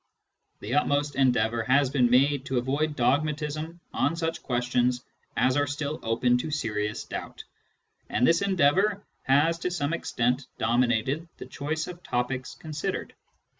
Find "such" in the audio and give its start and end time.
4.15-4.41